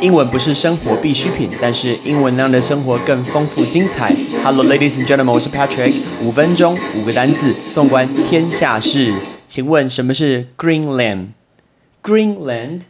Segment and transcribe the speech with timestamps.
[0.00, 4.16] 英文不是生活必需品，但是英文让的生活更丰富精彩。
[4.42, 6.02] Hello, ladies and gentlemen，我是 Patrick。
[6.22, 9.14] 五分钟五个单字，纵观天下事。
[9.46, 12.80] 请问什么是 Greenland？Greenland，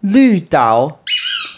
[0.00, 1.00] 绿岛？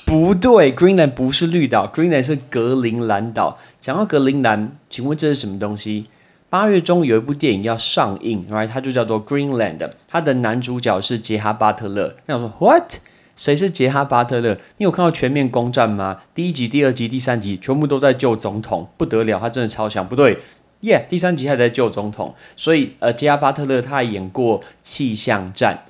[0.07, 3.59] 不对，Greenland 不是绿岛，Greenland 是格陵兰岛。
[3.79, 6.07] 讲到格陵兰，请问这是什么东西？
[6.49, 8.69] 八月中有一部电影要上映，right？
[8.69, 12.17] 它就叫做 Greenland，它的男主角是杰哈巴特勒。
[12.25, 12.95] 那我说 What？
[13.37, 14.59] 谁是杰哈巴特勒？
[14.79, 16.23] 你有看到《全面攻占》吗？
[16.35, 20.09] 第一集、第二集、第三集全部都在救总统，不得了，他真的超强。
[20.09, 20.39] 不对，
[20.81, 22.35] 耶，第三集还在救总统。
[22.57, 25.85] 所以，呃，杰哈巴特勒他演过《气象战》，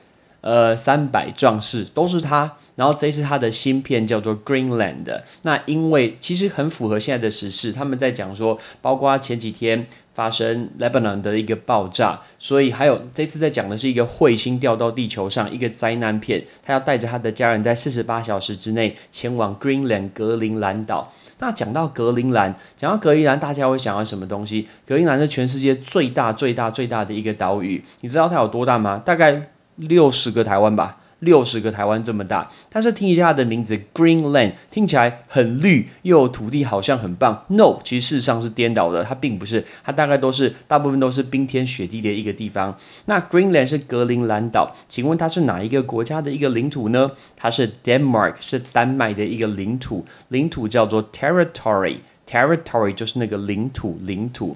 [0.46, 2.52] 呃，《三百壮士》都是他。
[2.76, 21.10] 然后这次他的新片叫做 Greenland，那因为其实很符合现在的时事，他们在讲说，包括前几天发生 Lebanon 的一个爆炸，所以还有这次在讲的是一个彗星掉到地球上一个灾难片，他要带着他的家人在四十八小时之内前往 Greenland 格陵兰岛。
[21.38, 24.68] 那讲到格陵兰，讲到格陵兰，大家会想到什么东西？
[24.86, 29.02] 格陵兰是全世界最大最大最大的一个岛屿，你知道它有多大吗？
[29.02, 30.98] 大概六十个台湾吧。
[31.20, 37.42] 六十个台湾这么大，但是听一下它的名字 Greenland，听起来很绿，又有土地，好像很棒。
[37.48, 42.76] No，其实事实上是颠倒的，它并不是，它大概都是大部分都是冰天雪地的一个地方。
[43.06, 47.10] 那 Greenland 是格陵兰岛，请问它是哪一个国家的一个领土呢？
[47.34, 54.54] 它是 Denmark，是丹麦的一个领土，领土叫做 territory，territory 就是那个领土，领土。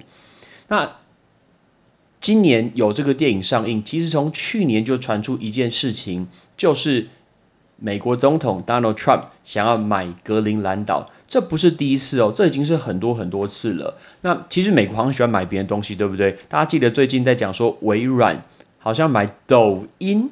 [0.67, 0.89] 那
[2.21, 7.07] 今年有这个电影上映，其实从去年就传出一件事情，就是
[7.77, 13.97] 美国总统 Donald Trump 想要买格陵兰岛，这不是第一次哦，这已经是很多很多次了。
[14.21, 16.37] 那其实美国好像喜欢买别人东西，对不对？
[16.47, 18.45] 大家记得最近在讲说微软
[18.77, 20.29] 好像买抖音，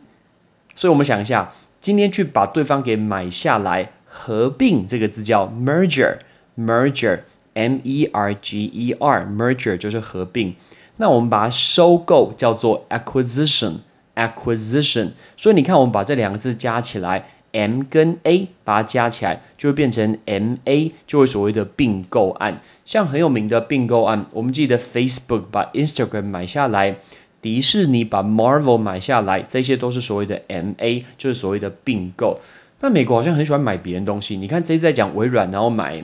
[0.75, 10.53] 所以我们想一下，今天去把对方给买下来，合并这个字叫 merger，merger，m e r g e r，merger 就是合并。
[11.01, 15.11] 那我们把它收购叫做 acquisition，acquisition。
[15.37, 22.59] 所以你看，我们把这两个字加起来，M 跟 A 把它加起来，就会变成 M A，就会所谓的并购案。
[22.83, 26.97] 像很有名的并购案，我们记得 Facebook 把 Instagram 买下来，
[27.41, 32.37] 迪士尼把 Marvel 买下来，这些都是所谓的 M A，就是所谓的并购。
[32.81, 36.03] 那美国好像很喜欢买别人东西，你看这次在讲微软，然后买。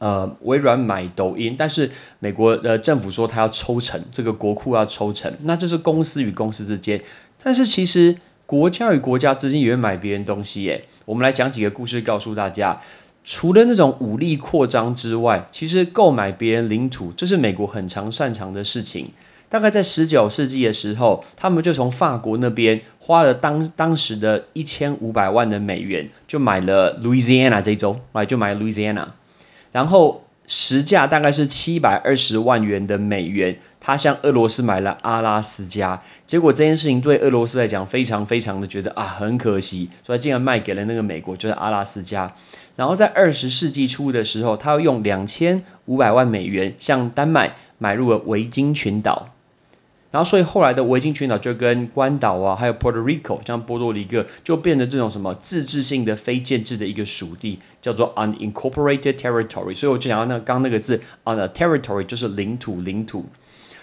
[0.00, 1.90] 呃，微软买抖音，但是
[2.20, 6.98] 美国的政府说他要抽成，这个国库要抽成，那这是公司与公司之间。
[7.42, 8.16] 但是其实
[8.46, 10.86] 国家与国家之间也会买别人东西耶。
[11.04, 12.80] 我们来讲几个故事，告诉大家，
[13.22, 19.10] 除了那种武力扩张之外，其实购买别人领土，这是美国很常擅长的事情。
[19.50, 29.08] 大概在十九世纪的时候，他们就从法国那边花了当当时的一千五百万的美元，就买了 Louisiana 这州，来就买 Louisiana。
[29.72, 42.34] 然后实价大概是七百二十万元的美元，他向俄罗斯买了阿拉斯加，结果这件事情对俄罗斯来讲非常非常的觉得啊很可惜，所以竟然卖给了那个美国，就是阿拉斯加。
[42.74, 49.28] 然后在二十世纪初的时候，他要用两千五百万美元向丹麦买入了维京群岛。
[50.10, 59.74] 然后，所以后来的维京群岛就跟关岛啊，还有 Puerto Rico，像波多黎各，就变成这种什么自治性的非建制的一个属地，叫做 unincorporated territory。
[59.74, 63.26] 所以我就讲到那刚那个字 on a territory 就是领土，领土。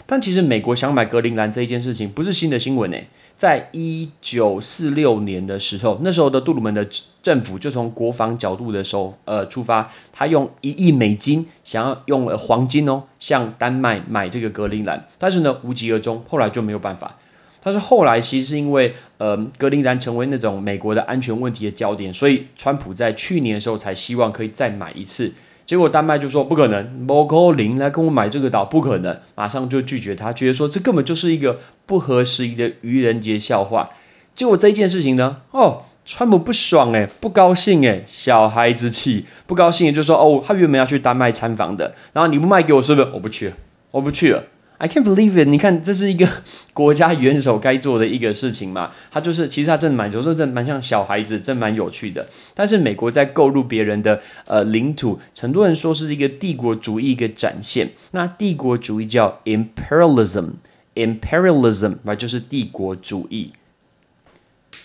[0.10, 6.88] 但其实美国想买格陵兰这一件事情不是新的新闻诶，在一九四六年的时候，那时候的杜鲁门的
[7.22, 17.18] 政府就从国防角度的时候呃出发，他用一亿美金想要用黄金哦向丹麦买这个格陵兰，但是呢无疾而终，后来就没有办法。
[17.62, 25.34] 但是后来其实是因为呃格陵兰成为那种美国的安全问题的焦点，所以川普在去年的时候才希望可以再买一次。
[25.68, 33.90] 结果丹麦就说不可能，莫高林来跟我买这个岛不可能，马上就拒绝他，觉得说这根本就是一个不合时宜的愚人节笑话。
[34.34, 43.10] 结果这件事情呢，哦，川普不爽诶，不高兴诶，小孩子气，不高兴就说哦，他原本要去丹麦参访的，然后你不卖给我是不是？
[43.14, 43.56] 我不去了，
[43.92, 44.44] 我不去了。
[44.80, 45.48] I can't believe it！
[45.48, 46.30] 你看，这是一个
[46.72, 48.92] 国家元首该做的一个事情嘛？
[49.10, 52.30] 他就是，其实他真的蛮，有时候真的蛮像小孩子，真蛮有趣的。
[52.54, 57.90] 但是美国在购入别人的呃领土，很多人说是一个帝国主义一个展现。
[58.12, 63.54] 那帝国主义叫 imperialism，imperialism 啊，就是帝国主义。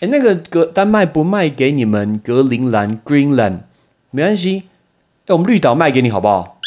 [0.00, 3.58] 哎，那个格丹麦不卖给你们格陵兰 （Greenland）
[4.10, 4.62] 没关系，
[5.26, 6.61] 哎，我们绿岛卖给你好不好？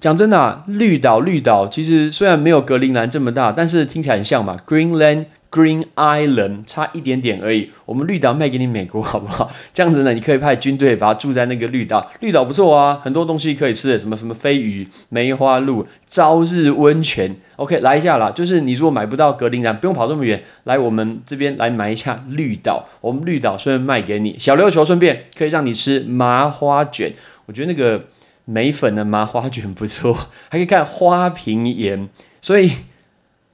[0.00, 4.56] 讲真的，绿岛绿岛其实虽然没有格陵兰这么大，但是听起来很像嘛。
[4.66, 9.50] Greenland Green Island 差一点点而已，我们绿岛卖给你美国好不好？
[9.74, 17.36] 这样子呢，你可以派军队把它住在那个绿岛，绿岛不错啊，很多东西可以吃的，什么什么飞鱼、梅花鹿、朝日温泉。
[17.56, 27.12] OK，来一下啦，就是你如果买不到格陵兰，不用跑这么远，来我们这边来买一下绿岛，我们绿岛顺便卖给你小琉球，顺便可以让你吃麻花卷。
[27.44, 28.04] 我觉得那个
[28.50, 30.12] 梅粉的麻花卷不错，
[30.50, 32.08] 还可以看花瓶岩，
[32.40, 32.72] 所以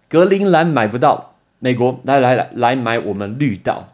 [0.08, 1.34] 格陵兰买不到。
[1.58, 3.88] 美国，来来来来买我们绿岛。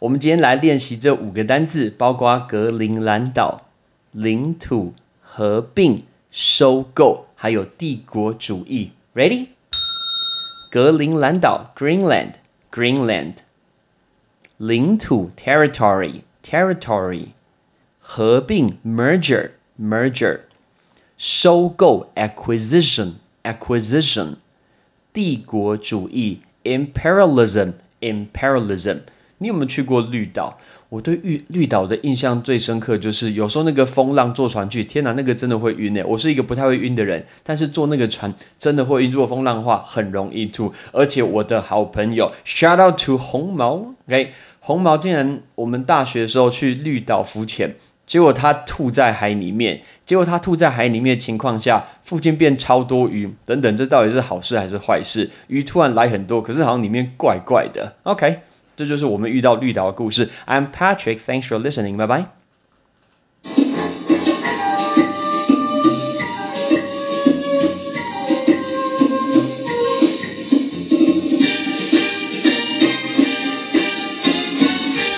[0.00, 3.66] 我们今天来练习这五个单字，包括格陵兰岛、
[4.12, 8.92] 领土、合并、收购，还有帝国主义。
[9.14, 9.48] Ready？
[10.70, 13.34] 格陵兰岛 （Greenland），Greenland。
[14.56, 17.28] 领土 （Territory），Territory。
[17.98, 19.50] 合并 （Merger）
[19.80, 20.40] Merger，。
[21.16, 24.34] 收购 （Acquisition），Acquisition。
[25.12, 28.98] 帝国主义 （imperialism），imperialism。
[29.38, 30.58] 你有没有去过绿岛？
[30.90, 36.04] 我对绿绿岛的印象最深刻就是，有时候那个风浪坐船去，天哪，那个真的会晕诶。
[36.04, 39.10] 我是一个不太会晕的人，但是坐那个船真的会晕。
[39.10, 40.74] 如果风浪的话，很容易吐。
[40.92, 47.76] 而且我的好朋友，shout out to 红毛，OK，红毛竟然我们大学的时候去绿岛浮潜。
[48.10, 55.30] 结果他吐在海里面，结果他吐在海里面的情况下，附近变超多鱼，等等，这到底是好事还是坏事？
[55.46, 57.94] 鱼突然来很多，可是好像里面怪怪的。
[58.02, 58.40] OK，
[58.74, 60.28] 这就是我们遇到绿岛的故事。
[60.48, 62.39] I'm Patrick，thanks for listening，拜拜。